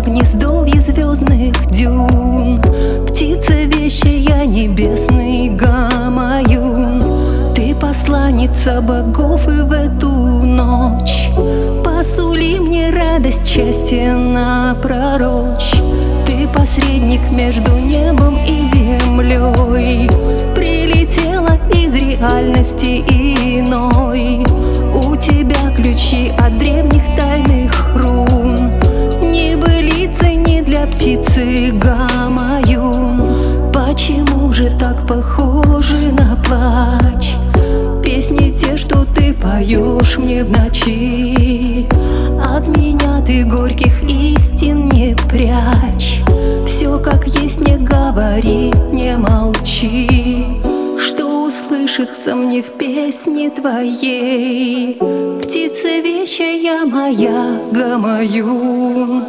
гнездовье 0.00 0.80
звездных 0.80 1.70
дюн. 1.70 2.60
Птица 3.06 3.64
вещая 3.64 4.46
небесный 4.46 5.48
гамаюн. 5.48 7.02
Ты 7.54 7.74
посланница 7.74 8.80
богов 8.80 9.46
и 9.46 9.62
в 9.62 9.72
эту 9.72 10.08
ночь 10.08 11.28
Посули 11.84 12.58
мне 12.58 12.90
радость, 12.90 13.46
счастье 13.46 14.14
напророчь 14.14 15.72
Ты 16.26 16.48
посредник 16.48 17.20
между 17.30 17.72
небом 17.72 18.38
и 18.44 18.66
землей 18.74 20.08
же 34.60 34.70
так 34.78 35.06
похожи 35.06 36.12
на 36.12 36.36
плач? 36.44 37.34
Песни 38.04 38.50
те, 38.50 38.76
что 38.76 39.06
ты 39.06 39.32
поешь 39.32 40.18
мне 40.18 40.44
в 40.44 40.50
ночи. 40.50 41.86
От 42.46 42.68
меня 42.76 43.22
ты 43.24 43.44
горьких 43.44 44.02
истин 44.02 44.90
не 44.90 45.16
прячь. 45.30 46.20
Все 46.66 46.98
как 46.98 47.26
есть 47.26 47.60
не 47.60 47.78
говори, 47.78 48.70
не 48.92 49.16
молчи. 49.16 50.60
Что 50.98 51.46
услышится 51.46 52.34
мне 52.34 52.62
в 52.62 52.76
песне 52.76 53.48
твоей? 53.48 54.98
Птица 55.42 55.88
вещая 56.04 56.84
моя 56.84 57.58
гамаюн 57.72 59.24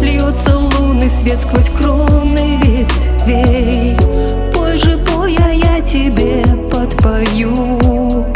Льется 0.00 0.56
лунный 0.56 1.10
свет 1.10 1.38
сквозь 1.42 1.70
кроны 1.76 2.25
подпою 7.56 8.26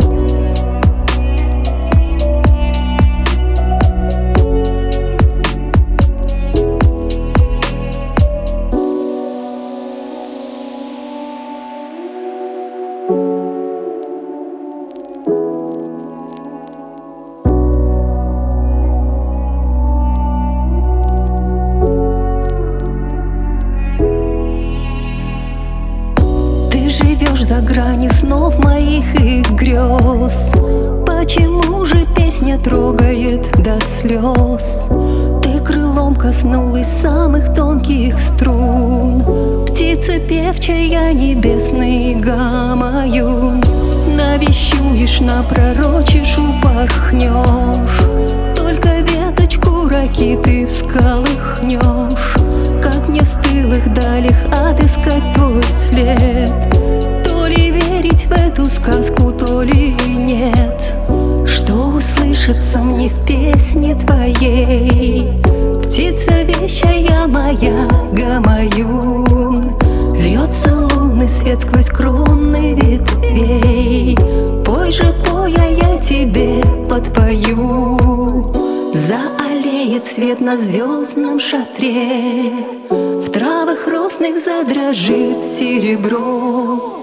живешь 27.11 27.45
за 27.45 27.57
гранью 27.57 28.11
снов 28.13 28.59
моих 28.59 29.05
и 29.21 29.43
грез. 29.55 30.53
Почему 31.07 31.85
же 31.85 32.07
песня 32.17 32.59
трогает 32.59 33.51
до 33.63 33.79
слез? 34.01 34.87
Ты 35.43 35.59
крылом 35.61 36.15
коснулась 36.15 36.87
самых 37.03 37.53
тонких 37.55 38.19
струн. 38.21 39.65
Птица 39.67 40.21
певчая 40.21 41.13
небесный 41.13 42.15
гамаю. 42.15 43.61
Навещуешь, 44.17 45.21
напророчишь, 45.21 46.39
упорхнешь. 46.39 48.01
Только 48.55 49.01
веточку 49.01 49.89
раки 49.89 50.39
ты 50.45 50.67
всколыхнешь 50.67 52.37
Как 52.83 53.09
мне 53.09 53.23
в 53.23 53.27
стылых 53.27 53.93
далях 53.93 54.37
отыскать 54.53 55.25
твой 55.35 55.63
след 55.89 56.80
верить 58.01 58.27
в 58.27 58.33
эту 58.33 58.67
сказку, 58.67 59.33
то 59.33 59.63
ли 59.63 59.95
нет. 60.09 60.95
Что 61.47 61.89
услышится 61.89 62.79
мне 62.79 63.09
в 63.09 63.27
песне 63.27 63.95
твоей? 63.95 65.31
Птица 65.83 66.43
вещая 66.43 67.27
моя 67.27 67.89
гамаюн. 68.13 69.77
Льется 70.15 70.89
лунный 70.95 71.29
свет 71.29 71.61
сквозь 71.61 71.89
кроны 71.89 72.75
ветвей. 72.75 74.17
Пой 74.65 74.93
же, 74.93 75.15
пой, 75.27 75.55
а 75.59 75.67
я 75.67 75.99
тебе 75.99 76.63
подпою. 76.89 78.51
Заолеет 78.95 80.07
свет 80.07 80.41
на 80.41 80.57
звездном 80.57 81.39
шатре. 81.39 82.53
В 82.89 83.31
травах 83.31 83.87
росных 83.87 84.43
задрожит 84.43 85.43
серебро 85.43 87.00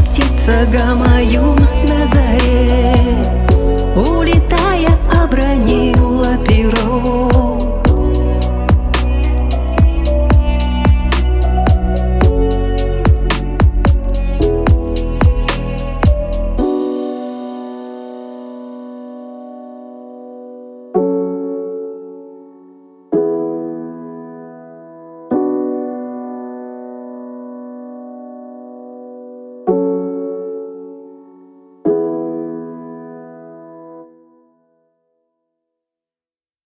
птица 0.00 0.66
гамаюн 0.72 1.58
на 1.88 2.06
заре 2.12 3.45